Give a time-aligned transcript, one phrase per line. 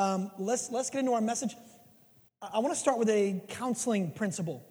[0.00, 1.54] Um, let's, let's get into our message.
[2.40, 4.66] I, I want to start with a counseling principle.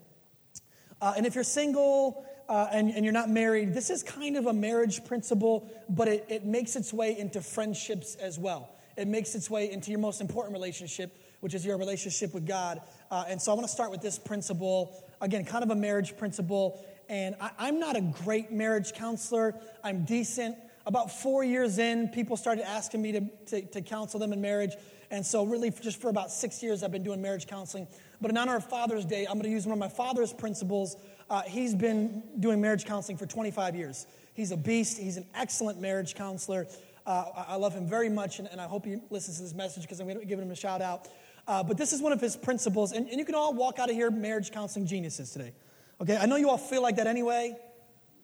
[1.00, 4.47] Uh, and if you're single uh, and, and you're not married, this is kind of
[4.47, 8.76] a marriage principle, but it, it makes its way into friendships as well.
[8.97, 12.81] It makes its way into your most important relationship, which is your relationship with God.
[13.11, 14.99] Uh, and so I want to start with this principle.
[15.21, 16.84] Again, kind of a marriage principle.
[17.07, 19.53] And I, am not a great marriage counselor,
[19.84, 20.55] I'm decent.
[20.88, 24.75] About four years in, people started asking me to, to, to counsel them in marriage.
[25.12, 27.88] And so, really, just for about six years, I've been doing marriage counseling.
[28.21, 30.97] But in honor of Father's Day, I'm going to use one of my father's principles.
[31.29, 34.05] Uh, he's been doing marriage counseling for 25 years.
[34.34, 36.67] He's a beast, he's an excellent marriage counselor.
[37.05, 39.84] Uh, I love him very much, and, and, I hope he listens to this message
[39.84, 41.07] because I'm going to give him a shout out.
[41.48, 43.89] Uh, but this is one of his principles, and, and you can all walk out
[43.89, 45.53] of here marriage counseling geniuses today.
[46.01, 47.57] Okay, I know you all feel like that anyway.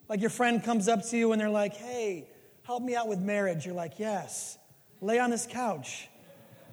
[0.08, 2.28] Like your friend comes up to you and they're like, hey,
[2.62, 3.66] help me out with marriage.
[3.66, 4.56] You're like, yes,
[5.00, 6.08] lay on this couch.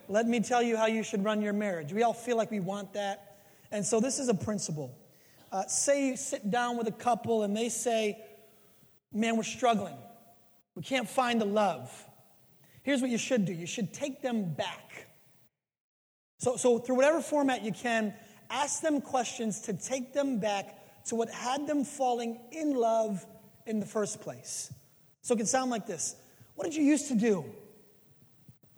[0.08, 1.94] Let me tell you how you should run your marriage.
[1.94, 3.38] We all feel like we want that.
[3.72, 4.96] And so this is a principle.
[5.52, 8.18] Uh, say you sit down with a couple and they say,
[9.12, 9.98] Man, we're struggling.
[10.76, 11.92] We can't find the love.
[12.82, 15.08] Here's what you should do you should take them back.
[16.40, 18.14] So, so through whatever format you can,
[18.50, 23.26] ask them questions to take them back to what had them falling in love
[23.66, 24.74] in the first place.
[25.22, 26.16] So it can sound like this
[26.56, 27.46] What did you used to do?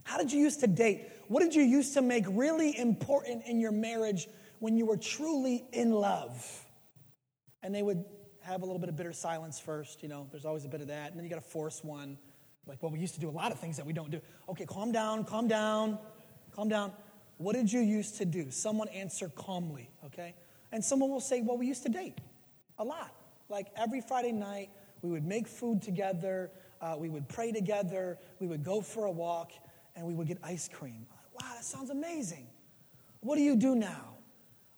[0.03, 1.09] How did you used to date?
[1.27, 4.27] What did you used to make really important in your marriage
[4.59, 6.65] when you were truly in love?
[7.63, 8.03] And they would
[8.41, 10.03] have a little bit of bitter silence first.
[10.03, 11.09] You know, there's always a bit of that.
[11.09, 12.17] And then you got to force one.
[12.67, 14.21] Like, well, we used to do a lot of things that we don't do.
[14.49, 15.97] Okay, calm down, calm down,
[16.51, 16.91] calm down.
[17.37, 18.49] What did you used to do?
[18.51, 20.35] Someone answer calmly, okay?
[20.71, 22.17] And someone will say, well, we used to date
[22.77, 23.13] a lot.
[23.49, 24.69] Like every Friday night,
[25.01, 29.11] we would make food together, uh, we would pray together, we would go for a
[29.11, 29.51] walk,
[29.95, 31.05] and we would get ice cream.
[31.39, 32.47] Wow, that sounds amazing.
[33.21, 34.15] What do you do now?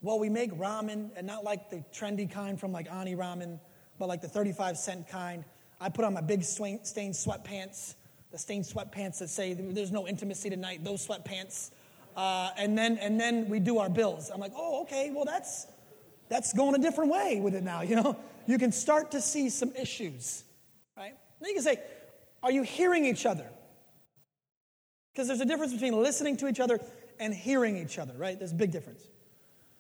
[0.02, 3.60] Well, we make ramen, and not like the trendy kind from like Ani Ramen,
[4.00, 5.44] but like the 35 cent kind.
[5.82, 7.96] I put on my big stained sweatpants,
[8.32, 11.72] the stained sweatpants that say there's no intimacy tonight, those sweatpants.
[12.16, 14.32] Uh, and, then, and then we do our bills.
[14.34, 15.68] I'm like, oh, okay, well, that's,
[16.30, 18.18] that's going a different way with it now, you know?
[18.48, 20.44] You can start to see some issues,
[20.96, 21.14] right?
[21.42, 21.80] Then you can say,
[22.42, 23.46] are you hearing each other?
[25.18, 26.80] Because there's a difference between listening to each other
[27.20, 28.38] and hearing each other, right?
[28.38, 29.02] There's a big difference.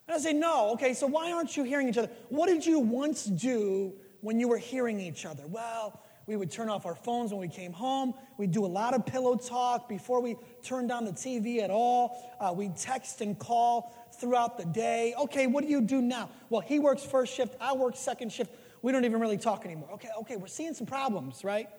[0.07, 2.09] And I say, no, okay, so why aren't you hearing each other?
[2.29, 5.43] What did you once do when you were hearing each other?
[5.45, 8.15] Well, we would turn off our phones when we came home.
[8.39, 12.35] We'd do a lot of pillow talk before we turned on the TV at all.
[12.39, 15.13] Uh, we'd text and call throughout the day.
[15.19, 16.31] Okay, what do you do now?
[16.49, 18.55] Well, he works first shift, I work second shift.
[18.81, 19.89] We don't even really talk anymore.
[19.93, 21.69] Okay, okay, we're seeing some problems, right?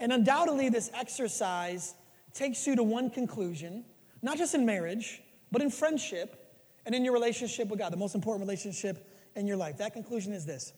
[0.00, 1.94] And undoubtedly, this exercise
[2.32, 3.84] takes you to one conclusion,
[4.22, 8.14] not just in marriage, but in friendship and in your relationship with God, the most
[8.14, 9.78] important relationship in your life.
[9.78, 10.72] That conclusion is this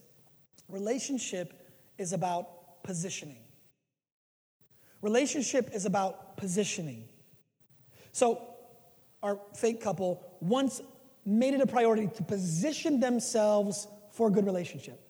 [0.69, 3.43] relationship is about positioning.
[5.03, 7.09] Relationship is about positioning.
[8.13, 8.47] So,
[9.23, 10.81] our fake couple once
[11.27, 15.01] made it a priority to position themselves for a good relationship.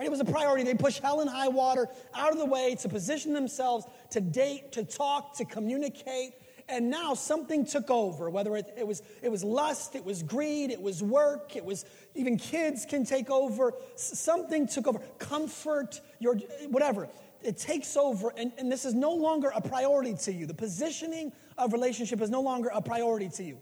[0.00, 0.06] Right?
[0.06, 0.64] It was a priority.
[0.64, 4.72] They pushed hell and high water out of the way to position themselves to date,
[4.72, 6.32] to talk, to communicate.
[6.70, 10.70] And now something took over, whether it, it, was, it was lust, it was greed,
[10.70, 11.84] it was work, it was
[12.14, 13.74] even kids can take over.
[13.94, 15.00] Something took over.
[15.18, 16.36] Comfort, your
[16.70, 17.06] whatever.
[17.42, 20.46] It takes over, and, and this is no longer a priority to you.
[20.46, 23.58] The positioning of relationship is no longer a priority to you.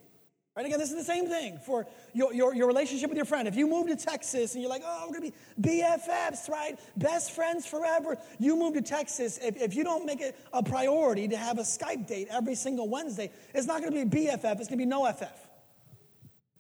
[0.58, 0.66] Right?
[0.66, 3.46] Again, this is the same thing for your, your, your relationship with your friend.
[3.46, 6.76] If you move to Texas and you're like, oh, we're going to be BFFs, right?
[6.96, 8.18] Best friends forever.
[8.40, 9.38] You move to Texas.
[9.40, 12.88] If, if you don't make it a priority to have a Skype date every single
[12.88, 14.58] Wednesday, it's not going to be BFF.
[14.58, 15.30] It's going to be no FF.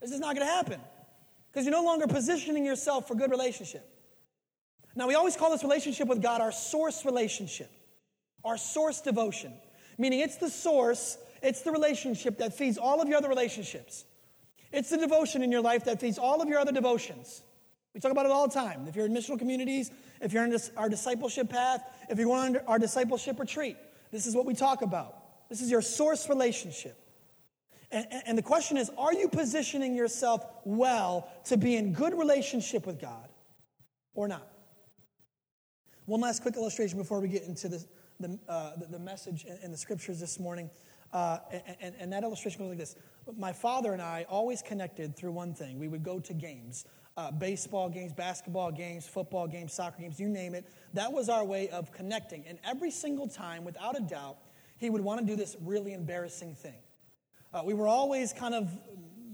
[0.00, 0.80] This is not going to happen
[1.50, 3.84] because you're no longer positioning yourself for good relationship.
[4.94, 7.72] Now, we always call this relationship with God our source relationship,
[8.44, 9.54] our source devotion,
[9.98, 14.04] meaning it's the source it's the relationship that feeds all of your other relationships.
[14.72, 17.42] It's the devotion in your life that feeds all of your other devotions.
[17.94, 18.86] We talk about it all the time.
[18.86, 19.90] If you're in missional communities,
[20.20, 23.76] if you're in our discipleship path, if you're on our discipleship retreat,
[24.12, 25.48] this is what we talk about.
[25.48, 26.96] This is your source relationship.
[27.90, 32.86] And, and the question is are you positioning yourself well to be in good relationship
[32.86, 33.28] with God
[34.14, 34.46] or not?
[36.04, 37.84] One last quick illustration before we get into the,
[38.20, 40.70] the, uh, the, the message and the scriptures this morning.
[41.12, 41.38] Uh,
[41.80, 42.94] and, and, that illustration goes like this.
[43.38, 45.78] My father and I always connected through one thing.
[45.78, 46.84] We would go to games,
[47.16, 50.66] uh, baseball games, basketball games, football games, soccer games, you name it.
[50.92, 52.44] That was our way of connecting.
[52.46, 54.36] And every single time, without a doubt,
[54.76, 56.78] he would want to do this really embarrassing thing.
[57.52, 58.70] Uh, we were always kind of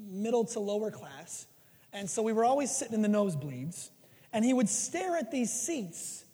[0.09, 1.47] middle to lower class,
[1.93, 3.91] and so we were always sitting in the nosebleeds,
[4.33, 6.25] and he would stare at these seats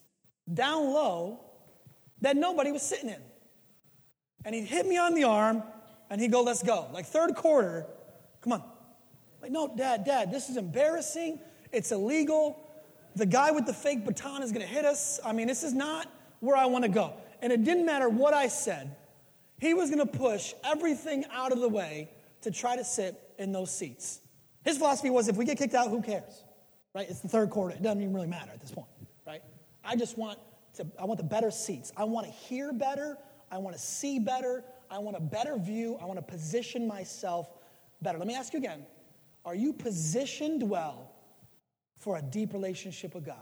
[0.52, 1.40] down low
[2.20, 3.22] that nobody was sitting in.
[4.44, 5.62] And he'd hit me on the arm,
[6.08, 6.88] and he'd go, Let's go.
[6.92, 7.86] Like third quarter,
[8.40, 8.62] come on.
[9.42, 11.40] Like, no, dad, dad, this is embarrassing.
[11.72, 12.66] It's illegal.
[13.16, 15.18] The guy with the fake baton is going to hit us.
[15.24, 16.08] I mean, this is not
[16.40, 17.14] where I want to go.
[17.42, 18.94] And it didn't matter what I said,
[19.58, 22.10] he was going to push everything out of the way
[22.42, 24.20] to try to sit in those seats.
[24.64, 26.44] His philosophy was if we get kicked out, who cares?
[26.94, 27.08] Right?
[27.08, 27.74] It's the third quarter.
[27.74, 28.88] It doesn't even really matter at this point,
[29.26, 29.42] right?
[29.84, 30.38] I just want
[30.74, 31.92] to, I want the better seats.
[31.96, 33.16] I want to hear better.
[33.50, 34.64] I want to see better.
[34.90, 35.98] I want a better view.
[36.00, 37.48] I want to position myself
[38.02, 38.18] better.
[38.18, 38.86] Let me ask you again
[39.44, 41.10] Are you positioned well
[41.96, 43.36] for a deep relationship with God?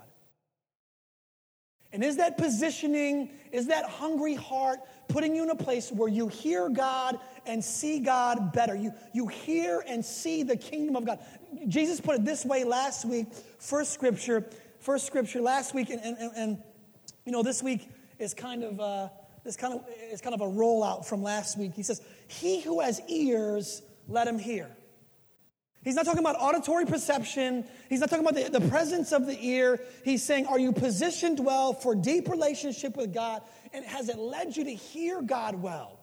[1.91, 6.29] And is that positioning, is that hungry heart putting you in a place where you
[6.29, 8.75] hear God and see God better?
[8.75, 11.19] You, you hear and see the kingdom of God.
[11.67, 13.29] Jesus put it this way last week,
[13.59, 14.45] first scripture,
[14.81, 16.63] first scripture last week, and, and, and
[17.25, 17.89] you know, this week
[18.19, 19.09] is kind of uh,
[19.49, 21.73] this kind of is kind of a rollout from last week.
[21.75, 24.69] He says, He who has ears, let him hear.
[25.83, 27.65] He's not talking about auditory perception.
[27.89, 29.81] He's not talking about the, the presence of the ear.
[30.05, 33.41] He's saying, Are you positioned well for deep relationship with God?
[33.73, 35.99] And has it led you to hear God well?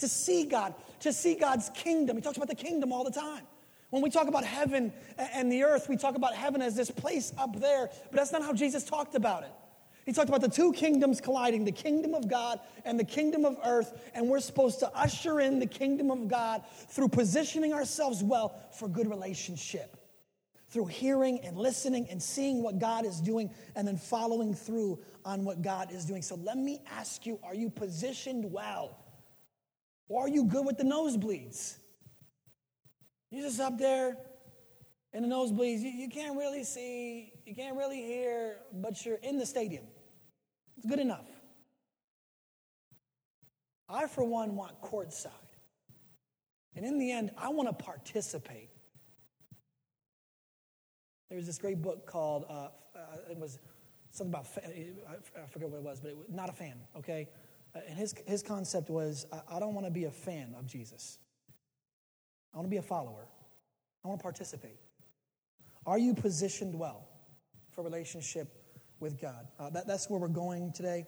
[0.00, 2.16] To see God, to see God's kingdom.
[2.16, 3.44] He talks about the kingdom all the time.
[3.90, 7.32] When we talk about heaven and the earth, we talk about heaven as this place
[7.38, 9.52] up there, but that's not how Jesus talked about it.
[10.08, 13.58] He talked about the two kingdoms colliding the kingdom of God and the kingdom of
[13.62, 18.58] earth, and we're supposed to usher in the kingdom of God through positioning ourselves well
[18.72, 19.98] for good relationship,
[20.70, 25.44] through hearing and listening and seeing what God is doing, and then following through on
[25.44, 26.22] what God is doing.
[26.22, 28.96] So let me ask you are you positioned well?
[30.08, 31.76] Or are you good with the nosebleeds?
[33.30, 34.16] You're just up there
[35.12, 35.80] in the nosebleeds.
[35.80, 39.84] You, you can't really see, you can't really hear, but you're in the stadium.
[40.78, 41.26] It's good enough.
[43.88, 45.32] I, for one, want courtside.
[46.76, 48.70] And in the end, I want to participate.
[51.28, 52.98] There was this great book called, uh, uh,
[53.28, 53.58] it was
[54.12, 57.28] something about, I forget what it was, but it was not a fan, okay?
[57.74, 61.18] Uh, and his, his concept was I don't want to be a fan of Jesus.
[62.54, 63.26] I want to be a follower.
[64.04, 64.78] I want to participate.
[65.84, 67.08] Are you positioned well
[67.72, 68.57] for relationship
[69.00, 69.46] with God.
[69.58, 71.06] Uh, that, that's where we're going today.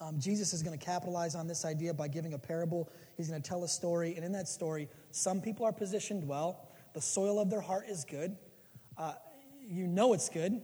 [0.00, 2.90] Um, Jesus is going to capitalize on this idea by giving a parable.
[3.16, 6.68] He's going to tell a story, and in that story, some people are positioned well.
[6.94, 8.36] The soil of their heart is good.
[8.96, 9.14] Uh,
[9.60, 10.60] you know it's good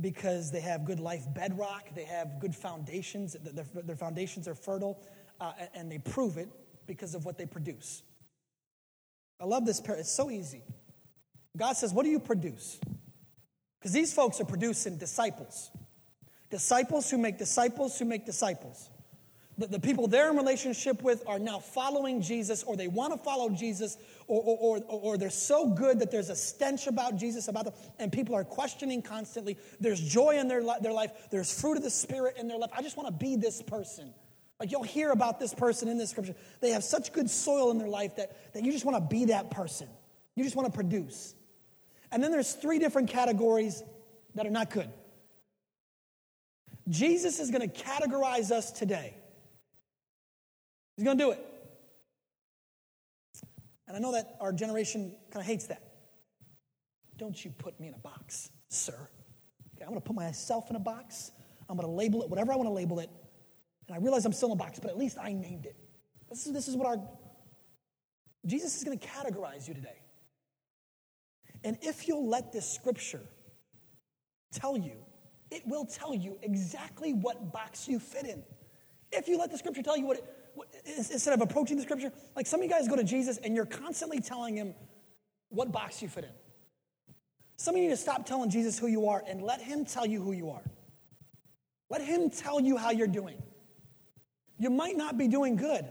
[0.00, 5.00] because they have good life bedrock, they have good foundations, their, their foundations are fertile,
[5.40, 6.48] uh, and they prove it
[6.86, 8.02] because of what they produce.
[9.40, 10.00] I love this parable.
[10.00, 10.62] It's so easy.
[11.56, 12.78] God says, What do you produce?
[13.78, 15.70] Because these folks are producing disciples.
[16.54, 18.88] Disciples who make disciples who make disciples.
[19.58, 23.18] The, the people they're in relationship with are now following Jesus, or they want to
[23.18, 23.98] follow Jesus,
[24.28, 27.74] or, or, or, or they're so good that there's a stench about Jesus about them,
[27.98, 29.56] and people are questioning constantly.
[29.80, 32.70] There's joy in their, their life, there's fruit of the Spirit in their life.
[32.72, 34.14] I just want to be this person.
[34.60, 36.36] Like you'll hear about this person in this scripture.
[36.60, 39.24] They have such good soil in their life that, that you just want to be
[39.24, 39.88] that person.
[40.36, 41.34] You just want to produce.
[42.12, 43.82] And then there's three different categories
[44.36, 44.88] that are not good.
[46.88, 49.14] Jesus is going to categorize us today.
[50.96, 51.40] He's going to do it.
[53.88, 55.82] And I know that our generation kind of hates that.
[57.16, 58.92] Don't you put me in a box, sir.
[58.92, 61.32] Okay, I'm going to put myself in a box.
[61.68, 63.10] I'm going to label it whatever I want to label it.
[63.88, 65.76] And I realize I'm still in a box, but at least I named it.
[66.28, 66.96] This is, this is what our.
[68.46, 70.00] Jesus is going to categorize you today.
[71.62, 73.22] And if you'll let this scripture
[74.52, 75.03] tell you
[75.54, 78.42] it will tell you exactly what box you fit in.
[79.12, 82.12] If you let the scripture tell you what, it, what instead of approaching the scripture,
[82.34, 84.74] like some of you guys go to Jesus and you're constantly telling him
[85.50, 86.30] what box you fit in.
[87.56, 90.04] Some of you need to stop telling Jesus who you are and let him tell
[90.04, 90.64] you who you are.
[91.88, 93.40] Let him tell you how you're doing.
[94.58, 95.86] You might not be doing good,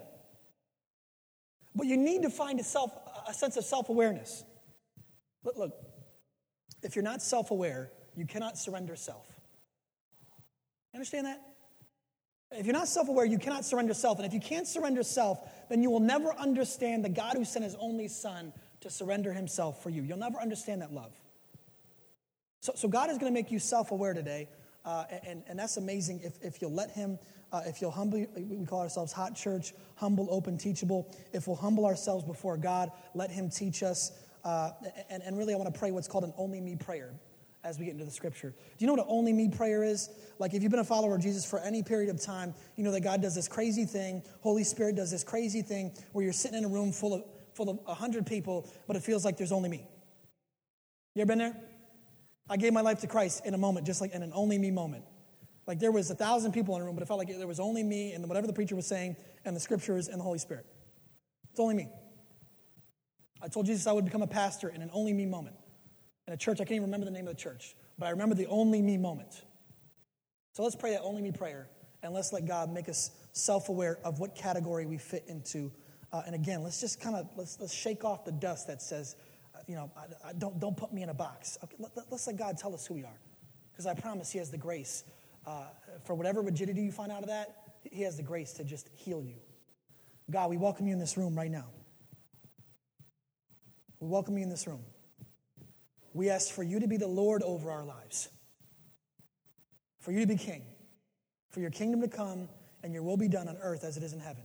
[1.74, 2.91] but you need to find a, self,
[3.27, 4.43] a sense of self awareness.
[5.46, 5.72] Look, look,
[6.82, 9.33] if you're not self aware, you cannot surrender self.
[10.93, 11.41] Understand that?
[12.51, 14.19] If you're not self aware, you cannot surrender self.
[14.19, 17.65] And if you can't surrender self, then you will never understand the God who sent
[17.65, 20.03] his only son to surrender himself for you.
[20.03, 21.13] You'll never understand that love.
[22.62, 24.50] So, so God is going to make you self aware today.
[24.85, 27.17] Uh, and, and that's amazing if, if you'll let him
[27.53, 31.05] Uh, if you'll humble, we call ourselves Hot Church, humble, open, teachable.
[31.33, 34.12] If we'll humble ourselves before God, let Him teach us.
[34.43, 34.71] Uh,
[35.09, 37.13] and, and really, I want to pray what's called an only me prayer
[37.63, 38.50] as we get into the scripture.
[38.50, 40.10] Do you know what an only me prayer is?
[40.39, 42.91] Like if you've been a follower of Jesus for any period of time, you know
[42.91, 46.58] that God does this crazy thing, Holy Spirit does this crazy thing where you're sitting
[46.58, 49.70] in a room full of full of 100 people, but it feels like there's only
[49.70, 49.86] me.
[51.15, 51.55] You ever been there?
[52.50, 54.72] I gave my life to Christ in a moment, just like in an only me
[54.72, 55.05] moment.
[55.65, 57.60] Like there was a thousand people in a room, but it felt like there was
[57.60, 59.15] only me and whatever the preacher was saying
[59.46, 60.65] and the scriptures and the Holy Spirit.
[61.51, 61.89] It's only me.
[63.41, 65.55] I told Jesus I would become a pastor in an only me moment.
[66.27, 68.36] In a church, I can't even remember the name of the church, but I remember
[68.36, 69.44] the only me moment.
[70.53, 71.68] So let's pray that only me prayer,
[72.01, 75.72] and let's let God make us self aware of what category we fit into.
[76.12, 79.15] Uh, and again, let's just kind of let's, let's shake off the dust that says,
[79.56, 81.58] uh, you know, I, I don't, don't put me in a box.
[81.63, 83.20] Okay, let, us let God tell us who we are.
[83.72, 85.03] Because I promise He has the grace.
[85.46, 85.65] Uh,
[86.06, 87.56] for whatever rigidity you find out of that,
[87.92, 89.36] He has the grace to just heal you.
[90.30, 91.65] God, we welcome you in this room right now.
[94.00, 94.82] We welcome you in this room.
[96.13, 98.29] We ask for you to be the Lord over our lives,
[100.00, 100.63] for you to be king,
[101.50, 102.48] for your kingdom to come
[102.84, 104.43] and your will be done on earth as it is in heaven.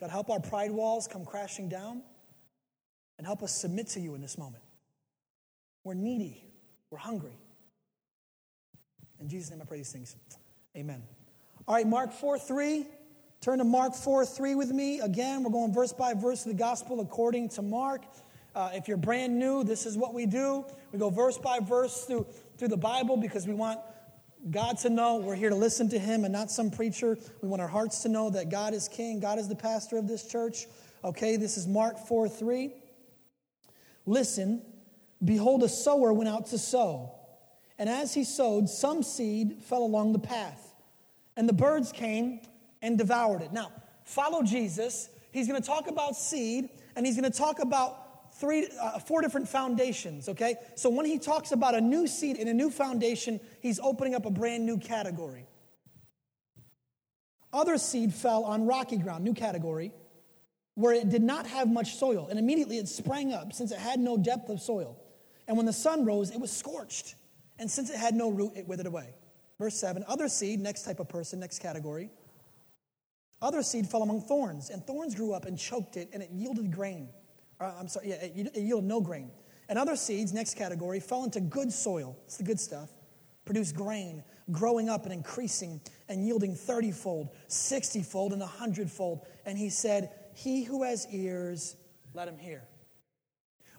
[0.00, 2.02] God, help our pride walls come crashing down
[3.18, 4.64] and help us submit to you in this moment.
[5.84, 6.44] We're needy,
[6.90, 7.38] we're hungry.
[9.20, 10.16] In Jesus' name I pray these things.
[10.76, 11.02] Amen.
[11.68, 12.84] All right, Mark 4 3.
[13.40, 15.00] Turn to Mark 4 3 with me.
[15.00, 18.02] Again, we're going verse by verse of the gospel according to Mark.
[18.54, 20.64] Uh, if you're brand new, this is what we do.
[20.92, 22.26] We go verse by verse through,
[22.58, 23.80] through the Bible because we want
[24.50, 27.16] God to know we're here to listen to Him and not some preacher.
[27.40, 30.06] We want our hearts to know that God is King, God is the pastor of
[30.06, 30.66] this church.
[31.04, 32.74] Okay, this is Mark 4 3.
[34.04, 34.62] Listen,
[35.24, 37.12] behold, a sower went out to sow.
[37.78, 40.74] And as he sowed, some seed fell along the path,
[41.36, 42.40] and the birds came
[42.82, 43.52] and devoured it.
[43.52, 43.72] Now,
[44.04, 45.08] follow Jesus.
[45.32, 48.01] He's going to talk about seed, and he's going to talk about
[48.42, 50.56] three, uh, four different foundations, okay?
[50.74, 54.26] So when he talks about a new seed and a new foundation, he's opening up
[54.26, 55.46] a brand new category.
[57.52, 59.92] Other seed fell on rocky ground, new category,
[60.74, 64.00] where it did not have much soil, and immediately it sprang up since it had
[64.00, 64.98] no depth of soil.
[65.46, 67.14] And when the sun rose, it was scorched,
[67.60, 69.14] and since it had no root, it withered away.
[69.60, 72.10] Verse 7 Other seed, next type of person, next category.
[73.40, 76.72] Other seed fell among thorns, and thorns grew up and choked it, and it yielded
[76.72, 77.08] grain.
[77.62, 79.30] Uh, I'm sorry, yeah, it, no grain.
[79.68, 82.16] And other seeds, next category, fell into good soil.
[82.24, 82.90] It's the good stuff.
[83.44, 89.26] Produced grain, growing up and increasing and yielding 30 fold, 60 fold, and 100 fold.
[89.46, 91.76] And he said, He who has ears,
[92.14, 92.64] let him hear.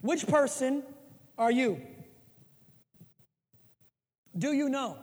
[0.01, 0.83] Which person
[1.37, 1.81] are you?
[4.37, 4.97] Do you know?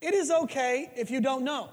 [0.00, 1.70] It is okay if you don't know.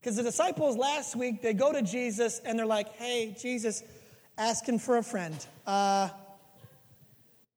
[0.00, 3.82] Because the disciples last week, they go to Jesus and they're like, hey, Jesus,
[4.36, 5.34] asking for a friend.
[5.66, 6.08] Uh,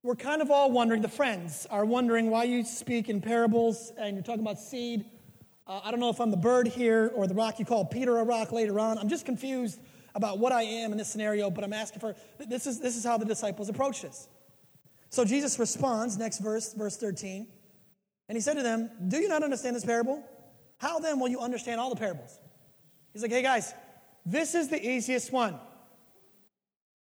[0.04, 4.16] we're kind of all wondering, the friends are wondering why you speak in parables and
[4.16, 5.06] you're talking about seed.
[5.66, 8.18] Uh, I don't know if I'm the bird here or the rock you call Peter
[8.18, 8.98] a rock later on.
[8.98, 9.80] I'm just confused
[10.16, 13.04] about what I am in this scenario, but I'm asking for this is, this is
[13.04, 14.28] how the disciples approach this.
[15.10, 17.48] So Jesus responds, next verse, verse 13,
[18.30, 20.24] and he said to them, Do you not understand this parable?
[20.78, 22.40] How then will you understand all the parables?
[23.14, 23.74] He's like, Hey guys,
[24.26, 25.60] this is the easiest one.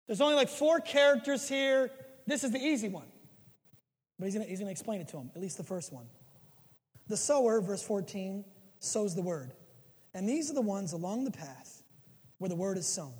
[0.06, 1.90] There's only like four characters here.
[2.26, 3.06] This is the easy one.
[4.18, 6.06] But he's going to explain it to them, at least the first one.
[7.08, 8.44] The sower, verse 14,
[8.78, 9.52] sows the word.
[10.14, 11.82] And these are the ones along the path
[12.38, 13.14] where the word is sown.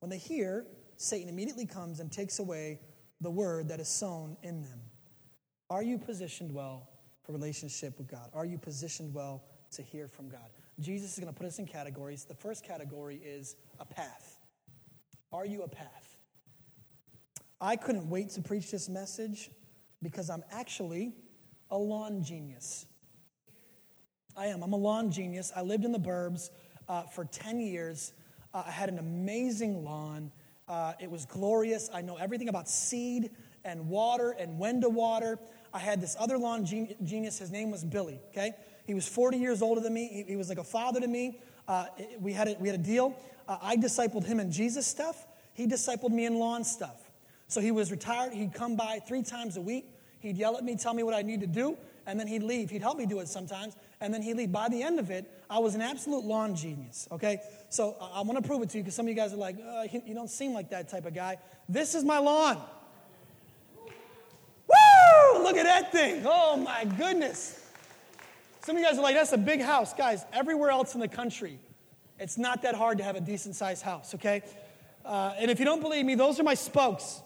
[0.00, 0.66] When they hear,
[0.96, 2.80] Satan immediately comes and takes away
[3.20, 4.80] the word that is sown in them.
[5.68, 6.88] Are you positioned well
[7.22, 8.30] for relationship with God?
[8.34, 10.48] Are you positioned well to hear from God?
[10.78, 12.24] Jesus is going to put us in categories.
[12.24, 14.36] The first category is a path.
[15.32, 16.05] Are you a path?
[17.60, 19.50] I couldn't wait to preach this message
[20.02, 21.14] because I'm actually
[21.70, 22.86] a lawn genius.
[24.36, 24.62] I am.
[24.62, 25.50] I'm a lawn genius.
[25.56, 26.50] I lived in the burbs
[26.88, 28.12] uh, for 10 years.
[28.52, 30.30] Uh, I had an amazing lawn.
[30.68, 31.88] Uh, it was glorious.
[31.92, 33.30] I know everything about seed
[33.64, 35.38] and water and when to water.
[35.72, 37.38] I had this other lawn genius.
[37.38, 38.52] His name was Billy, okay?
[38.86, 40.08] He was 40 years older than me.
[40.12, 41.40] He, he was like a father to me.
[41.66, 41.86] Uh,
[42.20, 43.18] we, had a, we had a deal.
[43.48, 45.26] Uh, I discipled him in Jesus stuff.
[45.54, 47.05] He discipled me in lawn stuff.
[47.48, 48.32] So he was retired.
[48.32, 49.92] He'd come by three times a week.
[50.20, 51.76] He'd yell at me, tell me what I need to do,
[52.06, 52.70] and then he'd leave.
[52.70, 54.50] He'd help me do it sometimes, and then he'd leave.
[54.50, 57.40] By the end of it, I was an absolute lawn genius, okay?
[57.68, 59.56] So I, want to prove it to you because some of you guys are like,
[59.56, 61.38] uh, you don't seem like that type of guy.
[61.68, 62.60] This is my lawn.
[64.66, 65.42] Woo!
[65.42, 66.22] Look at that thing.
[66.26, 67.62] Oh my goodness.
[68.64, 69.94] Some of you guys are like, that's a big house.
[69.94, 71.60] Guys, everywhere else in the country,
[72.18, 74.42] it's not that hard to have a decent sized house, okay?
[75.04, 77.22] Uh, and if you don't believe me, those are my spokes.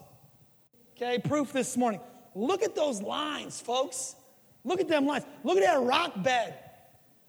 [1.00, 1.98] Okay, proof this morning.
[2.34, 4.16] Look at those lines, folks.
[4.64, 5.24] Look at them lines.
[5.44, 6.54] Look at that rock bed.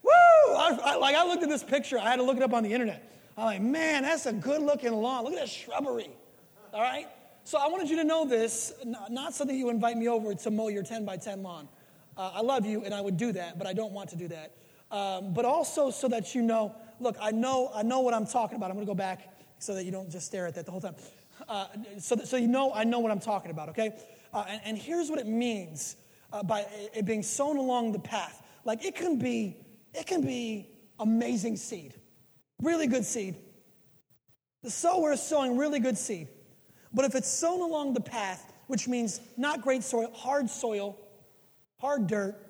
[0.04, 0.12] Woo!
[0.12, 2.64] I, I, like I looked at this picture, I had to look it up on
[2.64, 3.10] the internet.
[3.38, 5.24] I'm like, man, that's a good looking lawn.
[5.24, 6.10] Look at that shrubbery.
[6.74, 7.08] All right?
[7.46, 8.74] So I wanted you to know this,
[9.10, 11.70] not so that you invite me over to mow your 10 by 10 lawn.
[12.18, 14.28] Uh, I love you and I would do that, but I don't want to do
[14.28, 14.52] that.
[14.92, 18.58] Um, but also so that you know, look, I know, I know what I'm talking
[18.58, 18.70] about.
[18.70, 20.82] I'm going to go back so that you don't just stare at that the whole
[20.82, 20.96] time.
[21.52, 21.68] Uh,
[22.00, 23.92] so, so you know, I know what I'm talking about, okay?
[24.34, 25.98] Uh, and, and, here's what it means
[26.32, 28.42] uh, by it being sown along the path.
[28.64, 29.58] Like it can be,
[29.94, 31.94] it can be amazing seed,
[32.62, 33.36] really good seed.
[34.64, 36.30] The sower is sowing really good seed.
[36.94, 40.98] But if it's sown along the path, which means not great soil, hard soil,
[41.82, 42.50] hard dirt,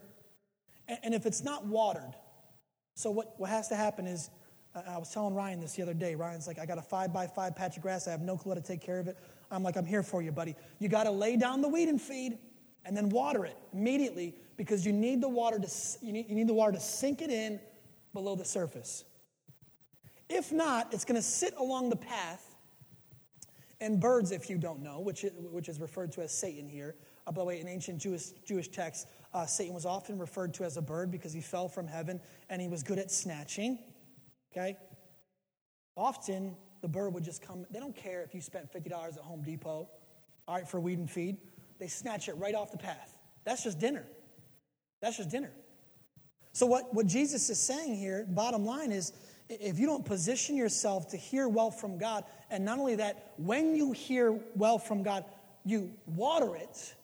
[0.87, 2.13] and, and if it's not watered,
[2.93, 4.29] so what, what has to happen is,
[4.73, 6.15] I was telling Ryan this the other day.
[6.15, 8.07] Ryan's like, I got a five by five patch of grass.
[8.07, 9.17] I have no clue how to take care of it.
[9.51, 10.55] I'm like, I'm here for you, buddy.
[10.79, 12.37] You got to lay down the weed and feed
[12.85, 15.69] and then water it immediately because you need the water to,
[16.01, 17.59] you need, you need the water to sink it in
[18.13, 19.03] below the surface.
[20.29, 22.55] If not, it's going to sit along the path.
[23.81, 26.95] And birds, if you don't know, which which is referred to as Satan here.
[27.25, 30.63] Uh, by the way, in ancient Jewish, Jewish texts, uh, Satan was often referred to
[30.63, 33.79] as a bird because he fell from heaven and he was good at snatching.
[34.51, 34.75] Okay?
[35.95, 37.65] Often, the bird would just come.
[37.71, 39.87] They don't care if you spent $50 at Home Depot,
[40.47, 41.37] all right, for weed and feed.
[41.79, 43.15] They snatch it right off the path.
[43.43, 44.05] That's just dinner.
[45.01, 45.51] That's just dinner.
[46.53, 49.13] So, what, what Jesus is saying here, bottom line is
[49.49, 53.75] if you don't position yourself to hear well from God, and not only that, when
[53.75, 55.25] you hear well from God,
[55.65, 56.95] you water it,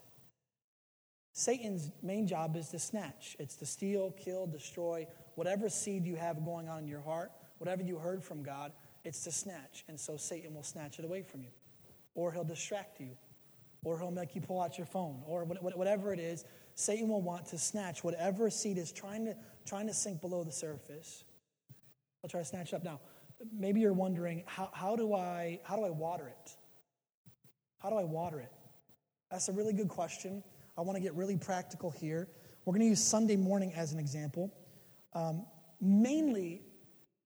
[1.33, 3.35] Satan's main job is to snatch.
[3.39, 7.83] It's to steal, kill, destroy whatever seed you have going on in your heart, whatever
[7.83, 8.71] you heard from God,
[9.05, 9.85] it's to snatch.
[9.87, 11.49] And so Satan will snatch it away from you.
[12.15, 13.11] Or he'll distract you.
[13.83, 15.21] Or he'll make you pull out your phone.
[15.27, 19.85] Or whatever it is, Satan will want to snatch whatever seed is trying to, trying
[19.85, 21.23] to sink below the surface.
[22.23, 22.83] I'll try to snatch it up.
[22.83, 22.99] Now,
[23.55, 26.51] maybe you're wondering, how, how, do I, how do I water it?
[27.77, 28.51] How do I water it?
[29.29, 30.43] That's a really good question.
[30.75, 32.27] I want to get really practical here.
[32.65, 34.51] We're going to use Sunday morning as an example.
[35.17, 35.47] Um,
[35.81, 36.61] mainly,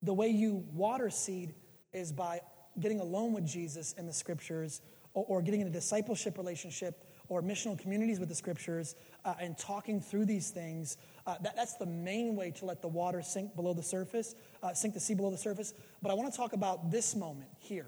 [0.02, 1.54] the way you water seed
[1.92, 2.40] is by
[2.80, 4.82] getting alone with Jesus in the scriptures
[5.14, 9.58] or, or getting in a discipleship relationship or missional communities with the scriptures uh, and
[9.58, 10.96] talking through these things.
[11.28, 14.74] Uh, that, that's the main way to let the water sink below the surface, uh,
[14.74, 15.74] sink the sea below the surface.
[16.02, 17.88] But I want to talk about this moment here.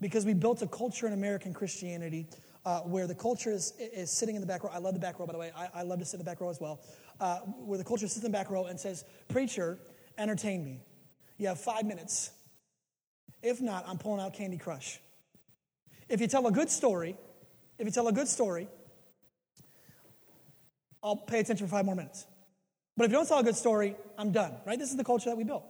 [0.00, 2.26] Because we built a culture in American Christianity
[2.64, 4.70] uh, where the culture is, is sitting in the back row.
[4.72, 5.52] I love the back row, by the way.
[5.56, 6.80] I, I love to sit in the back row as well.
[7.20, 9.78] Uh, where the culture sits in the back row and says, Preacher,
[10.18, 10.80] entertain me.
[11.38, 12.30] You have five minutes.
[13.42, 15.00] If not, I'm pulling out Candy Crush.
[16.08, 17.16] If you tell a good story,
[17.78, 18.68] if you tell a good story,
[21.02, 22.26] I'll pay attention for five more minutes.
[22.96, 24.78] But if you don't tell a good story, I'm done, right?
[24.78, 25.64] This is the culture that we built.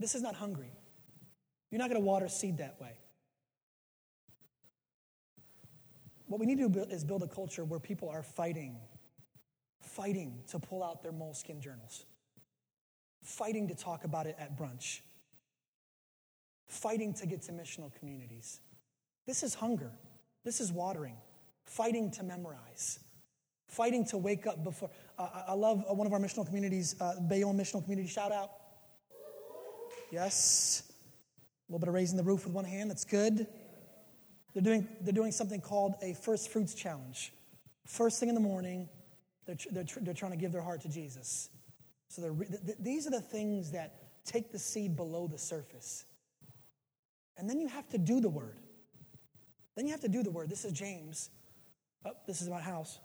[0.00, 0.72] This is not hungry.
[1.70, 2.96] You're not going to water seed that way.
[6.34, 8.74] What we need to do is build a culture where people are fighting,
[9.80, 12.06] fighting to pull out their Moleskine journals,
[13.22, 14.98] fighting to talk about it at brunch,
[16.66, 18.58] fighting to get to missional communities.
[19.28, 19.92] This is hunger.
[20.42, 21.14] This is watering,
[21.66, 22.98] fighting to memorize,
[23.68, 24.90] fighting to wake up before.
[25.16, 28.08] Uh, I love one of our missional communities, uh, Bayonne Missional Community.
[28.08, 28.50] Shout out.
[30.10, 30.82] Yes.
[31.68, 32.90] A little bit of raising the roof with one hand.
[32.90, 33.46] That's good.
[34.54, 37.32] They're doing, they're doing something called a first fruits challenge.
[37.86, 38.88] First thing in the morning,
[39.46, 41.50] they're, they're, they're trying to give their heart to Jesus.
[42.08, 46.04] So th- these are the things that take the seed below the surface.
[47.36, 48.56] And then you have to do the word.
[49.74, 50.48] Then you have to do the word.
[50.48, 51.30] This is James.
[52.04, 53.00] Oh, this is my house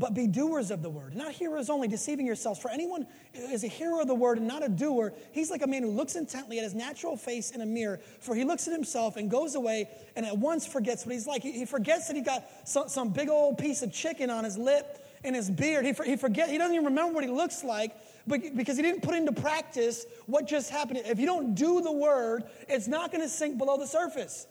[0.00, 2.58] but be doers of the word, not hearers only, deceiving yourselves.
[2.58, 5.66] For anyone is a hearer of the word and not a doer, he's like a
[5.66, 8.00] man who looks intently at his natural face in a mirror.
[8.20, 11.42] For he looks at himself and goes away and at once forgets what he's like.
[11.42, 15.06] He, forgets that he got some, some, big old piece of chicken on his lip
[15.22, 15.84] and his beard.
[15.84, 17.94] He, he he doesn't even remember what he looks like
[18.26, 21.02] but because he didn't put into practice what just happened.
[21.04, 24.46] If you don't do the word, it's not going to sink below the surface.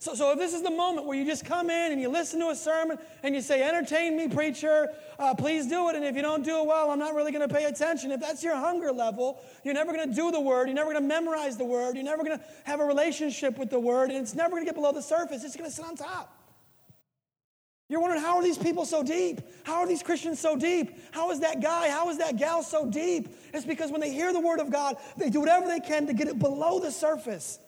[0.00, 2.40] So, so if this is the moment where you just come in and you listen
[2.40, 5.94] to a sermon and you say, Entertain me, preacher, uh, please do it.
[5.94, 8.10] And if you don't do it well, I'm not really going to pay attention.
[8.10, 10.68] If that's your hunger level, you're never going to do the word.
[10.68, 11.96] You're never going to memorize the word.
[11.96, 14.08] You're never going to have a relationship with the word.
[14.08, 15.44] And it's never going to get below the surface.
[15.44, 16.34] It's going to sit on top.
[17.90, 19.42] You're wondering, how are these people so deep?
[19.64, 20.96] How are these Christians so deep?
[21.10, 23.28] How is that guy, how is that gal so deep?
[23.52, 26.14] It's because when they hear the word of God, they do whatever they can to
[26.14, 27.58] get it below the surface.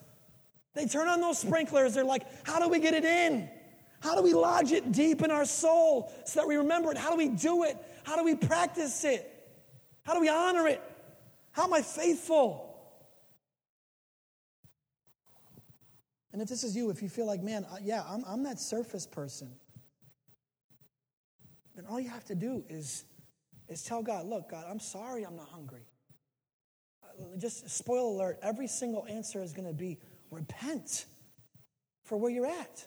[0.74, 1.94] They turn on those sprinklers.
[1.94, 3.48] They're like, how do we get it in?
[4.00, 6.96] How do we lodge it deep in our soul so that we remember it?
[6.96, 7.76] How do we do it?
[8.04, 9.28] How do we practice it?
[10.02, 10.82] How do we honor it?
[11.52, 12.68] How am I faithful?
[16.32, 19.06] And if this is you, if you feel like, man, yeah, I'm, I'm that surface
[19.06, 19.52] person
[21.74, 23.04] then all you have to do is,
[23.68, 25.86] is tell God, look, God, I'm sorry I'm not hungry.
[27.02, 29.98] Uh, just spoil alert, every single answer is going to be
[30.32, 31.06] repent
[32.04, 32.86] for where you're at.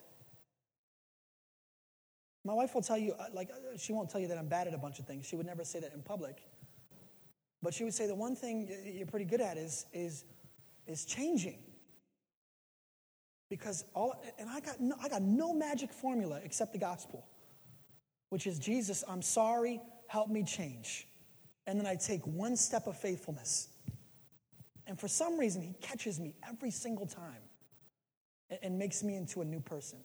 [2.43, 4.67] My wife will tell you, uh, like, uh, she won't tell you that I'm bad
[4.67, 5.25] at a bunch of things.
[5.25, 6.43] She would never say that in public.
[7.61, 10.25] But she would say the one thing you're pretty good at is, is,
[10.85, 11.59] is changing.
[13.49, 17.25] Because all, and I got, no, I got no magic formula except the gospel
[18.29, 21.07] which is Jesus, I'm sorry, help me change.
[21.67, 23.69] And then I take one step of faithfulness.
[24.87, 27.41] And for some reason, he catches me every single time
[28.49, 29.99] and, and makes me into a new person.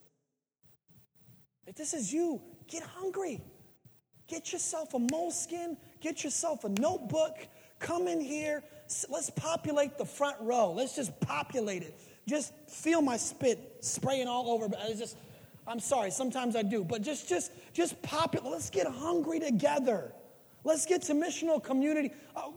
[1.67, 3.41] If this is you, get hungry.
[4.27, 7.37] Get yourself a Moleskine, get yourself a notebook,
[7.81, 8.63] come in here.
[9.09, 10.73] Let's populate the front row.
[10.73, 12.01] Let's just populate it.
[12.29, 14.69] Just feel my spit spraying all over.
[14.83, 15.17] It's just
[15.67, 18.45] I'm sorry, sometimes I do, but just just just pop it.
[18.45, 20.13] Let's get hungry together.
[20.63, 22.13] Let's get to missional community.
[22.37, 22.51] Uh,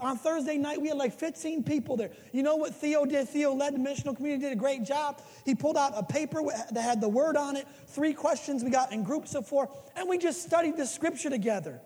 [0.00, 2.10] on Thursday night, we had like 15 people there.
[2.32, 3.28] You know what Theo did?
[3.28, 5.20] Theo led the missional community, did a great job.
[5.44, 6.40] He pulled out a paper
[6.70, 10.08] that had the word on it, three questions we got in groups of four, and
[10.08, 11.80] we just studied the scripture together.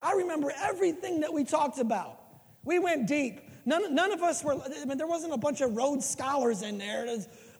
[0.00, 2.20] I remember everything that we talked about.
[2.64, 3.40] We went deep.
[3.64, 6.78] None, none of us were, I mean, there wasn't a bunch of Rhodes scholars in
[6.78, 7.06] there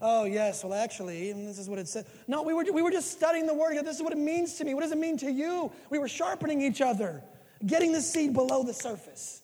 [0.00, 2.06] oh, yes, well, actually, this is what it said.
[2.26, 3.76] No, we were, we were just studying the word.
[3.84, 4.74] This is what it means to me.
[4.74, 5.70] What does it mean to you?
[5.90, 7.22] We were sharpening each other,
[7.66, 9.42] getting the seed below the surface.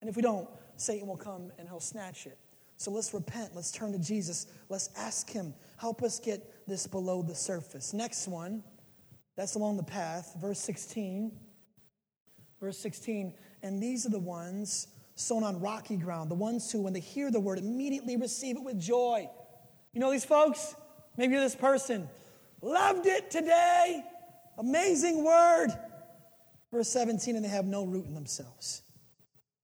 [0.00, 2.38] And if we don't, Satan will come and he'll snatch it.
[2.76, 3.54] So let's repent.
[3.54, 4.46] Let's turn to Jesus.
[4.68, 7.92] Let's ask him, help us get this below the surface.
[7.92, 8.64] Next one,
[9.36, 11.32] that's along the path, verse 16.
[12.60, 16.92] Verse 16, and these are the ones sown on rocky ground, the ones who, when
[16.92, 19.28] they hear the word, immediately receive it with joy.
[19.92, 20.74] You know these folks?
[21.16, 22.08] Maybe you're this person.
[22.62, 24.02] Loved it today.
[24.58, 25.68] Amazing word.
[26.70, 28.82] Verse 17, and they have no root in themselves,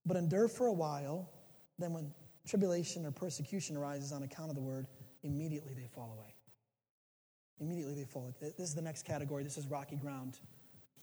[0.05, 1.31] but endure for a while.
[1.79, 2.13] Then, when
[2.47, 4.87] tribulation or persecution arises on account of the word,
[5.23, 6.35] immediately they fall away.
[7.61, 8.35] Immediately they fall.
[8.41, 9.43] This is the next category.
[9.43, 10.39] This is rocky ground.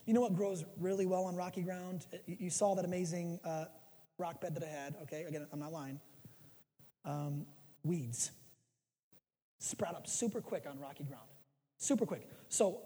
[0.05, 2.05] You know what grows really well on rocky ground?
[2.27, 3.65] You saw that amazing uh,
[4.19, 4.95] rock bed that I had.
[5.03, 5.99] Okay, again, I'm not lying.
[7.03, 7.47] Um,
[7.83, 8.31] weeds
[9.65, 11.28] sprout up super quick on rocky ground.
[11.78, 12.28] Super quick.
[12.49, 12.82] So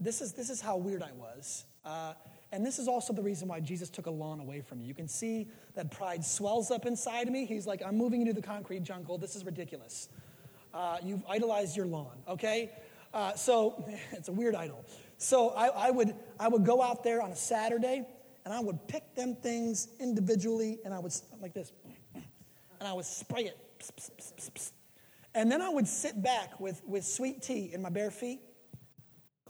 [0.00, 1.64] this is, this is how weird I was.
[1.84, 2.14] Uh,
[2.52, 4.84] and this is also the reason why Jesus took a lawn away from me.
[4.84, 7.46] You can see that pride swells up inside me.
[7.46, 9.18] He's like, I'm moving into the concrete jungle.
[9.18, 10.08] This is ridiculous.
[10.72, 12.70] Uh, you've idolized your lawn, okay?
[13.12, 14.84] Uh, so it's a weird idol.
[15.18, 18.04] So I, I, would, I would go out there on a Saturday
[18.44, 21.72] and I would pick them things individually and I would, like this,
[22.14, 23.58] and I would spray it.
[23.78, 24.72] Pss, pss, pss,
[25.34, 28.40] and then I would sit back with, with sweet tea in my bare feet.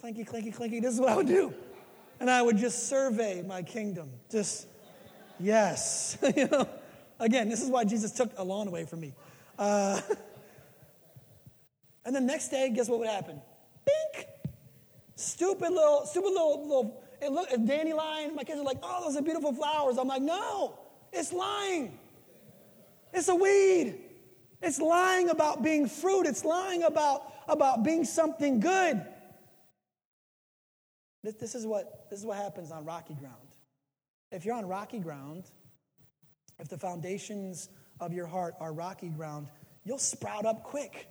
[0.01, 0.81] Clinky, clinky, clinky.
[0.81, 1.53] This is what I would do.
[2.21, 4.11] And I would just survey my kingdom.
[4.31, 4.67] Just,
[5.39, 6.17] yes.
[6.37, 6.69] you know,
[7.21, 9.15] again, this is why Jesus took a lawn away from me.
[9.59, 10.01] Uh,
[12.05, 13.41] and the next day, guess what would happen?
[13.85, 14.27] Bink!
[15.17, 18.35] Stupid little, stupid little, little, it look, dandelion.
[18.35, 19.99] My kids are like, oh, those are beautiful flowers.
[19.99, 20.79] I'm like, no,
[21.13, 21.99] it's lying.
[23.13, 24.04] It's a weed.
[24.65, 26.27] It's lying about being fruit.
[26.27, 29.05] It's lying about, about being something good.
[31.23, 33.37] This, this, is what, this is what happens on rocky ground.
[34.33, 35.45] If you're on rocky ground,
[36.59, 37.69] if the foundations
[38.01, 39.49] of your heart are rocky ground,
[39.85, 41.09] you'll sprout up quick.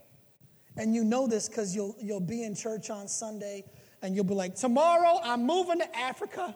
[0.76, 3.66] And you know this because you'll, you'll be in church on Sunday
[4.02, 6.56] and you'll be like, Tomorrow I'm moving to Africa.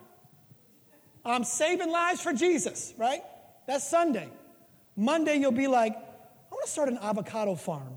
[1.24, 3.22] I'm saving lives for Jesus, right?
[3.68, 4.30] That's Sunday.
[4.96, 5.96] Monday, you'll be like,
[6.68, 7.94] to start an avocado farm.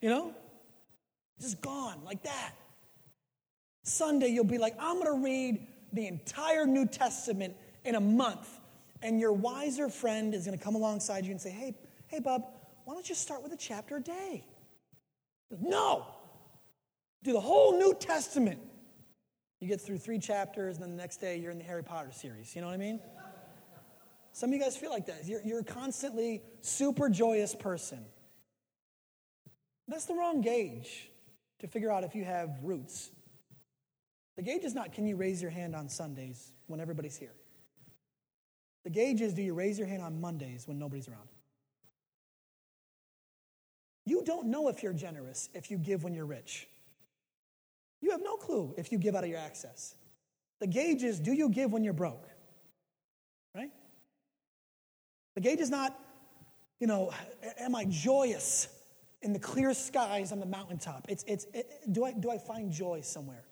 [0.00, 0.34] You know?
[1.40, 2.52] Just gone like that.
[3.84, 8.48] Sunday, you'll be like, I'm going to read the entire New Testament in a month.
[9.02, 11.74] And your wiser friend is going to come alongside you and say, Hey,
[12.08, 12.42] hey, Bob,
[12.84, 14.44] why don't you start with a chapter a day?
[15.60, 16.06] No!
[17.22, 18.60] Do the whole New Testament.
[19.60, 22.10] You get through three chapters, and then the next day you're in the Harry Potter
[22.12, 22.54] series.
[22.54, 23.00] You know what I mean?
[24.38, 25.26] Some of you guys feel like that.
[25.26, 28.04] You're, you're a constantly super joyous person.
[29.88, 31.10] That's the wrong gauge.
[31.58, 33.10] to figure out if you have roots.
[34.36, 37.32] The gauge is not can you raise your hand on Sundays when everybody's here.
[38.84, 41.28] The gauge is do you raise your hand on Mondays when nobody's around?
[44.06, 46.68] You don't know if you're generous if you give when you're rich.
[48.00, 49.96] You have no clue if you give out of your access.
[50.60, 52.28] The gauge is do you give when you're broke?
[55.38, 55.96] The gauge is not,
[56.80, 57.12] you know,
[57.60, 58.66] am I joyous
[59.22, 61.06] in the clear skies on the mountaintop?
[61.08, 63.44] It's, it's, it, do, I, do I find joy somewhere?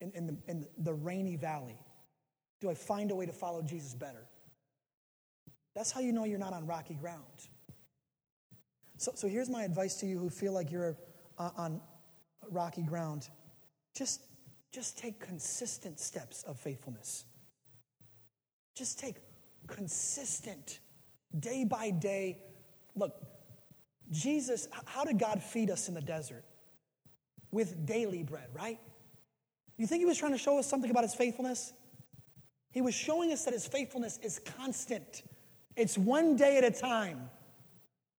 [0.00, 1.78] in, in, the, in the rainy valley?
[2.60, 4.26] Do I find a way to follow Jesus better?
[5.74, 7.48] That's how you know you're not on rocky ground.
[8.96, 10.96] So, so here's my advice to you who feel like you're
[11.38, 11.80] uh, on
[12.50, 13.28] rocky ground.
[13.94, 14.22] Just,
[14.72, 17.26] just take consistent steps of faithfulness.
[18.74, 19.16] Just take
[19.66, 20.78] consistent,
[21.38, 22.38] day by day.
[22.94, 23.14] Look,
[24.10, 26.44] Jesus, how did God feed us in the desert?
[27.50, 28.78] With daily bread, right?
[29.76, 31.72] You think he was trying to show us something about his faithfulness?
[32.70, 35.22] He was showing us that his faithfulness is constant,
[35.76, 37.30] it's one day at a time.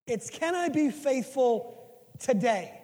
[0.06, 1.78] It's can I be faithful
[2.20, 2.80] today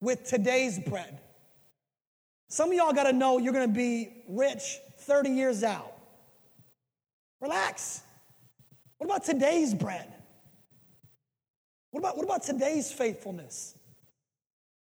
[0.00, 1.20] with today's bread?
[2.48, 5.92] Some of y'all got to know you're going to be rich 30 years out.
[7.40, 8.02] Relax.
[9.04, 10.10] What about today's bread?
[11.90, 13.76] What about, what about today's faithfulness?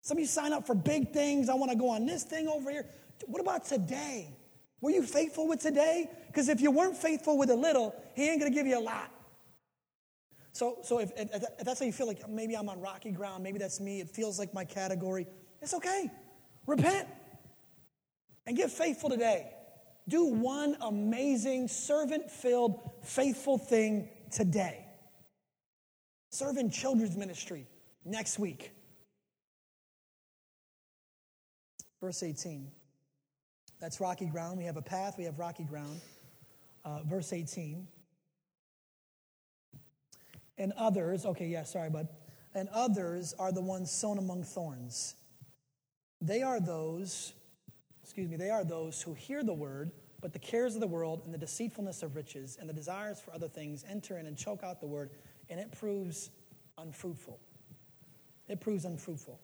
[0.01, 1.47] Some of you sign up for big things.
[1.47, 2.85] I want to go on this thing over here.
[3.27, 4.35] What about today?
[4.81, 6.09] Were you faithful with today?
[6.27, 8.83] Because if you weren't faithful with a little, he ain't going to give you a
[8.83, 9.09] lot.
[10.51, 13.43] So, so if, if, if, that's how you feel like maybe I'm on rocky ground,
[13.43, 15.25] maybe that's me, it feels like my category,
[15.61, 16.11] it's okay.
[16.67, 17.07] Repent
[18.45, 19.53] and get faithful today.
[20.09, 24.85] Do one amazing, servant filled, faithful thing today.
[26.29, 27.67] Serve in children's ministry
[28.05, 28.71] next week.
[31.99, 32.71] Verse 18.
[33.79, 34.57] That's rocky ground.
[34.57, 36.01] We have a path, we have rocky ground.
[36.85, 37.87] Uh, verse 18.
[40.57, 42.07] And others, okay, yeah, sorry, bud.
[42.53, 45.15] And others are the ones sown among thorns.
[46.21, 47.33] They are those,
[48.03, 51.23] excuse me, they are those who hear the word, but the cares of the world
[51.25, 54.63] and the deceitfulness of riches and the desires for other things enter in and choke
[54.63, 55.09] out the word,
[55.49, 56.29] and it proves
[56.77, 57.39] unfruitful.
[58.47, 59.39] It proves unfruitful.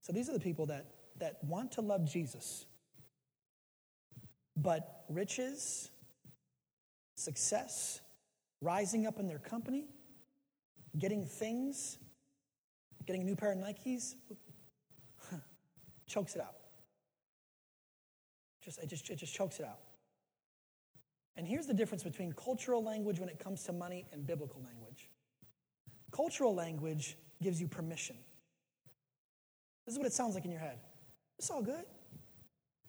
[0.00, 0.86] So these are the people that
[1.18, 2.64] that want to love Jesus,
[4.56, 5.90] but riches,
[7.16, 8.00] success,
[8.60, 9.86] rising up in their company,
[10.96, 11.98] getting things,
[13.06, 14.14] getting a new pair of Nikes,
[16.06, 16.57] chokes it out.
[18.68, 19.78] Just, it, just, it just chokes it out.
[21.36, 25.08] And here's the difference between cultural language when it comes to money and biblical language.
[26.12, 28.14] Cultural language gives you permission.
[29.86, 30.80] This is what it sounds like in your head.
[31.38, 31.86] It's all good.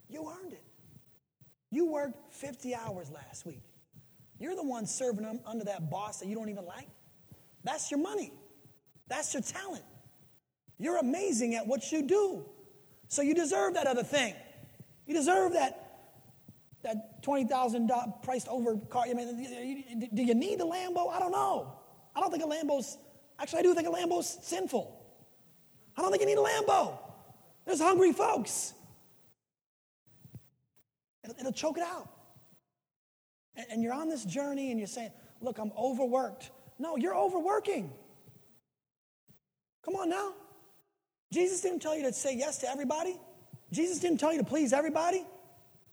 [0.10, 0.66] You earned it.
[1.72, 3.64] You worked 50 hours last week.
[4.38, 6.90] You're the one serving them under that boss that you don't even like.
[7.64, 8.34] That's your money.
[9.08, 9.86] That's your talent.
[10.78, 12.44] You're amazing at what you do.
[13.08, 14.36] So you deserve that other thing.
[15.10, 15.90] You deserve that
[16.84, 19.06] that $20,000 priced over car.
[19.10, 21.12] I mean, do you need the Lambo?
[21.12, 21.74] I don't know.
[22.16, 22.98] I don't think a Lambo's,
[23.40, 24.96] actually, I do think a Lambo's sinful.
[25.98, 26.98] I don't think you need a Lambo.
[27.66, 28.74] There's hungry folks.
[31.24, 32.08] It'll, it'll choke it out.
[33.56, 36.52] And, and you're on this journey and you're saying, Look, I'm overworked.
[36.78, 37.92] No, you're overworking.
[39.84, 40.34] Come on now.
[41.34, 43.18] Jesus didn't tell you to say yes to everybody.
[43.72, 45.24] Jesus didn't tell you to please everybody.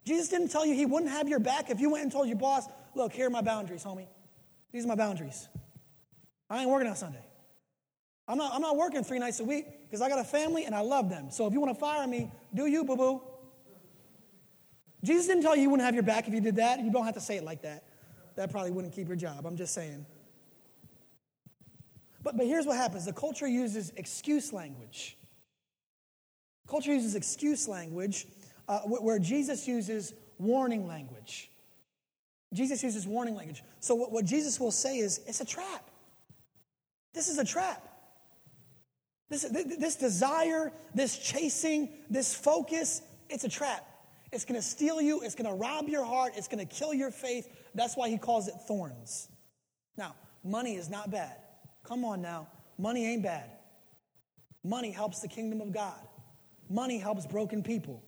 [0.05, 2.37] Jesus didn't tell you he wouldn't have your back if you went and told your
[2.37, 4.07] boss, look, here are my boundaries, homie.
[4.73, 5.49] These are my boundaries.
[6.49, 7.25] I ain't working on Sunday.
[8.29, 10.75] I'm not, I'm not working three nights a week because I got a family and
[10.75, 11.31] I love them.
[11.31, 13.23] So if you want to fire me, do you, boo boo.
[15.05, 16.81] Jesus didn't tell you you wouldn't have your back if you did that.
[16.81, 17.85] You don't have to say it like that.
[18.37, 19.47] That probably wouldn't keep your job.
[19.47, 20.05] I'm just saying.
[22.23, 25.17] But, but here's what happens the culture uses excuse language.
[26.67, 28.27] Culture uses excuse language
[28.69, 31.51] uh, where Jesus uses warning language.
[32.53, 33.63] Jesus uses warning language.
[33.81, 35.91] So, what, what Jesus will say is, it's a trap.
[37.15, 37.87] This is a trap.
[39.29, 43.85] This, this desire, this chasing, this focus, it's a trap.
[44.33, 46.95] It's going to steal you, it's going to rob your heart, it's going to kill
[46.95, 47.49] your faith.
[47.75, 49.29] That's why he calls it thorns.
[49.97, 51.37] Now, money is not bad.
[51.85, 52.49] Come on now.
[52.79, 53.51] Money ain't bad.
[54.63, 56.06] Money helps the kingdom of God.
[56.69, 58.03] Money helps broken people.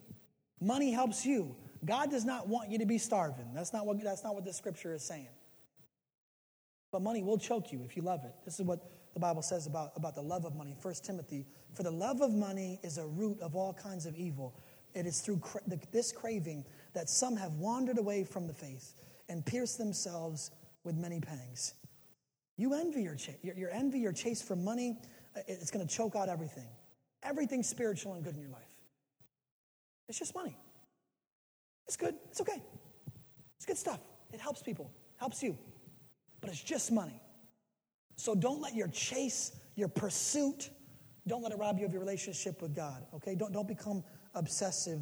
[0.61, 1.55] Money helps you.
[1.85, 3.47] God does not want you to be starving.
[3.55, 5.29] That's not what, that's not what the scripture is saying.
[6.90, 8.35] But money will choke you if you love it.
[8.44, 8.81] This is what
[9.14, 10.77] the Bible says about, about the love of money.
[10.81, 14.55] 1 Timothy, for the love of money is a root of all kinds of evil.
[14.94, 15.61] It is through cra-
[15.92, 18.94] this craving that some have wandered away from the faith
[19.29, 20.51] and pierced themselves
[20.83, 21.75] with many pangs.
[22.57, 24.99] You envy your, your, your envy, your chase for money,
[25.37, 26.68] uh, it's going to choke out everything.
[27.22, 28.62] Everything spiritual and good in your life.
[30.09, 30.57] It's just money.
[31.87, 32.14] It's good.
[32.31, 32.62] It's okay.
[33.57, 34.00] It's good stuff.
[34.33, 35.57] It helps people, helps you.
[36.40, 37.20] But it's just money.
[38.16, 40.70] So don't let your chase, your pursuit,
[41.26, 43.35] don't let it rob you of your relationship with God, okay?
[43.35, 44.02] Don't, don't become
[44.35, 45.00] obsessive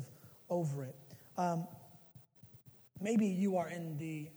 [0.51, 0.95] over it.
[1.37, 1.67] Um,
[3.01, 4.29] maybe you are in the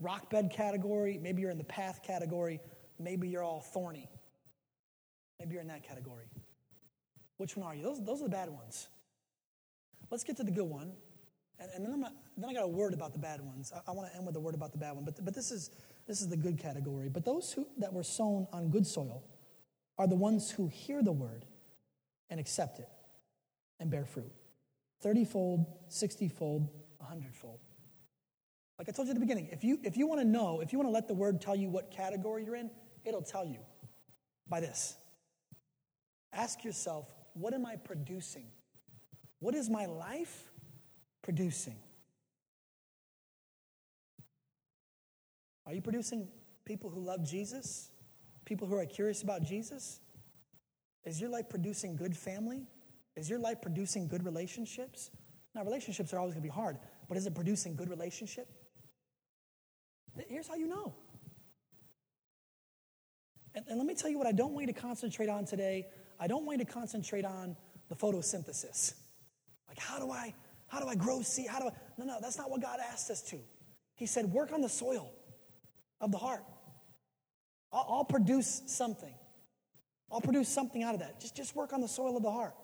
[0.00, 2.60] rock bed category, maybe you're in the path category,
[2.98, 4.08] maybe you're all thorny.
[5.42, 6.26] Maybe you're in that category.
[7.42, 7.82] Which one are you?
[7.82, 8.86] Those, those are the bad ones.
[10.12, 10.92] Let's get to the good one.
[11.58, 13.72] And, and then, not, then, i got a word about the bad ones.
[13.74, 15.04] I, I want to end with a word about the bad one.
[15.04, 15.72] But, but this, is,
[16.06, 17.08] this is the good category.
[17.08, 19.24] But those who, that were sown on good soil
[19.98, 21.44] are the ones who hear the word
[22.30, 22.88] and accept it
[23.80, 24.30] and bear fruit
[25.00, 27.58] 30 fold, 60 fold, 100 fold.
[28.78, 30.72] Like I told you at the beginning, if you, if you want to know, if
[30.72, 32.70] you want to let the word tell you what category you're in,
[33.04, 33.58] it'll tell you
[34.48, 34.94] by this.
[36.32, 38.46] Ask yourself, what am I producing?
[39.40, 40.50] What is my life
[41.22, 41.76] producing?
[45.66, 46.28] Are you producing
[46.64, 47.90] people who love Jesus?
[48.44, 50.00] People who are curious about Jesus?
[51.04, 52.66] Is your life producing good family?
[53.16, 55.10] Is your life producing good relationships?
[55.54, 58.48] Now, relationships are always going to be hard, but is it producing good relationship?
[60.28, 60.94] Here's how you know.
[63.54, 65.86] And, and let me tell you what I don't want you to concentrate on today.
[66.22, 67.56] I don't want you to concentrate on
[67.88, 68.94] the photosynthesis.
[69.66, 70.32] Like, how do I,
[70.68, 71.48] how do I grow seed?
[71.48, 71.70] How do I?
[71.98, 73.40] No, no, that's not what God asked us to.
[73.96, 75.10] He said, work on the soil
[76.00, 76.44] of the heart.
[77.72, 79.12] I'll, I'll produce something.
[80.12, 81.20] I'll produce something out of that.
[81.20, 82.54] Just, just work on the soil of the heart.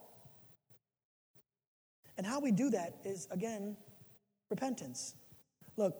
[2.17, 3.77] And how we do that is, again,
[4.51, 5.15] repentance.
[5.77, 5.97] Look,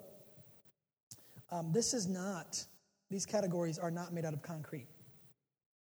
[1.51, 2.65] um, this is not,
[3.11, 4.87] these categories are not made out of concrete,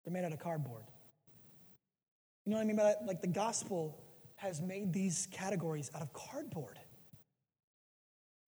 [0.06, 0.84] they're made out of cardboard.
[2.46, 3.06] You know what I mean by that?
[3.06, 3.98] Like the gospel
[4.36, 6.80] has made these categories out of cardboard.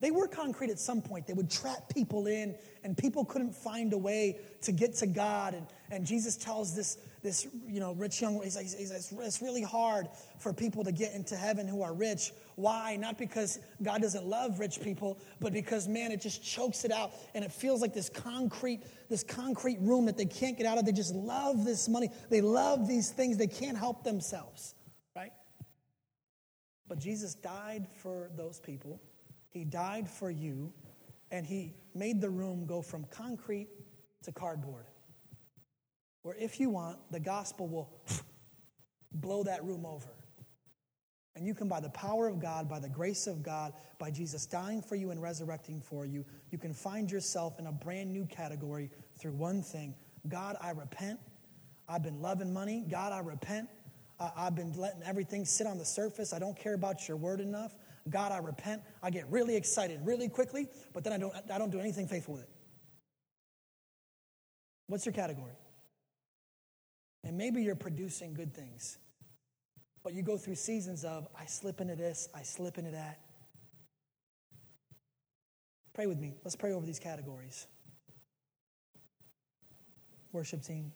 [0.06, 1.26] They were concrete at some point.
[1.26, 5.56] They would trap people in, and people couldn't find a way to get to God.
[5.56, 9.64] And, and Jesus tells this, this you know, rich young, he's like, he's it's really
[9.64, 12.34] hard for people to get into heaven who are rich.
[12.54, 12.98] Why?
[12.98, 17.14] Not because God doesn't love rich people, but because, man, it just chokes it out.
[17.34, 20.86] And it feels like this concrete, this concrete room that they can't get out of.
[20.86, 22.10] They just love this money.
[22.30, 23.38] They love these things.
[23.38, 24.76] They can't help themselves,
[25.16, 25.34] right?
[26.88, 29.02] But Jesus died for those people
[29.56, 30.74] he died for you,
[31.32, 33.70] and He made the room go from concrete
[34.24, 34.84] to cardboard.
[36.24, 37.90] Where, if you want, the gospel will
[39.14, 40.10] blow that room over.
[41.38, 44.46] And you can, by the power of God, by the grace of God, by Jesus
[44.46, 48.26] dying for you and resurrecting for you, you can find yourself in a brand new
[48.26, 49.96] category through one thing
[50.28, 51.20] God, I repent.
[51.88, 52.84] I've been loving money.
[52.90, 53.70] God, I repent.
[54.20, 56.34] I've been letting everything sit on the surface.
[56.34, 57.74] I don't care about your word enough.
[58.10, 58.82] God, I repent.
[59.02, 62.36] I get really excited really quickly, but then I don't, I don't do anything faithful
[62.36, 62.50] with it.
[64.88, 65.54] What's your category?
[67.24, 69.00] And maybe you're producing good things,
[70.04, 73.20] but you go through seasons of, I slip into this, I slip into that.
[75.94, 76.36] Pray with me.
[76.44, 77.66] Let's pray over these categories.
[80.32, 80.92] Worship team.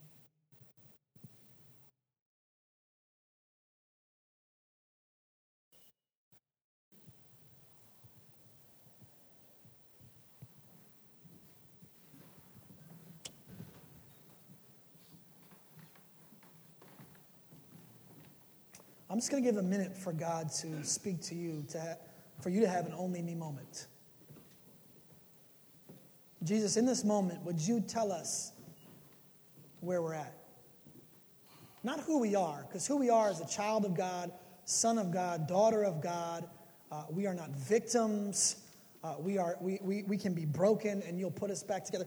[19.10, 21.96] I'm just going to give a minute for God to speak to you, to ha-
[22.42, 23.88] for you to have an only me moment.
[26.44, 28.52] Jesus, in this moment, would you tell us
[29.80, 30.34] where we're at?
[31.84, 34.32] Not who we are, because who we are is a child of God,
[34.66, 36.48] son of God, daughter of God.
[36.92, 38.58] Uh, we are not victims.
[39.04, 42.06] Uh, we, are, we, we, we can be broken and you'll put us back together.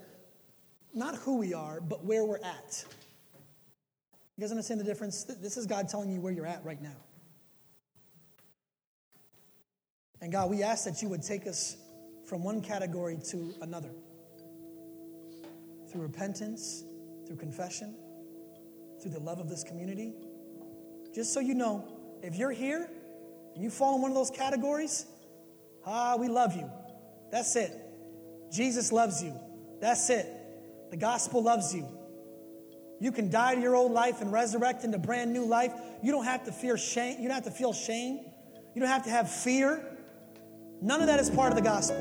[0.94, 2.84] Not who we are, but where we're at.
[4.36, 5.24] You guys understand the difference?
[5.24, 6.96] This is God telling you where you're at right now.
[10.20, 11.76] And God, we ask that you would take us
[12.24, 13.90] from one category to another
[15.90, 16.84] through repentance,
[17.26, 17.94] through confession,
[19.02, 20.14] through the love of this community.
[21.14, 21.84] Just so you know,
[22.22, 22.88] if you're here
[23.54, 25.04] and you fall in one of those categories,
[25.84, 26.70] ah, we love you.
[27.30, 27.72] That's it.
[28.50, 29.34] Jesus loves you.
[29.80, 30.26] That's it.
[30.90, 31.86] The gospel loves you.
[33.02, 35.72] You can die to your old life and resurrect into brand new life.
[36.04, 37.20] You don't have to fear shame.
[37.20, 38.20] You don't have to feel shame.
[38.74, 39.84] You don't have to have fear.
[40.80, 41.98] None of that is part of the gospel.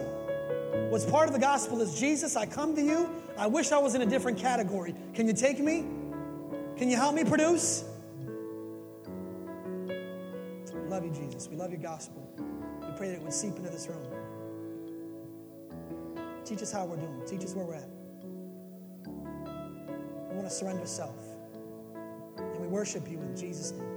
[0.92, 3.10] What's part of the gospel is Jesus, I come to you.
[3.36, 4.94] I wish I was in a different category.
[5.16, 5.88] Can you take me?
[6.78, 7.84] Can you help me produce?
[9.88, 11.48] We love you, Jesus.
[11.50, 12.32] We love your gospel.
[12.80, 14.06] We pray that it would seep into this room.
[16.46, 17.24] Teach us how we're doing.
[17.26, 18.01] Teach us where we're at.
[20.42, 21.20] Want to surrender self.
[22.36, 23.91] And we worship you in Jesus' name.